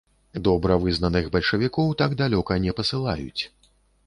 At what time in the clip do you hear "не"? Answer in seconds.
2.65-2.77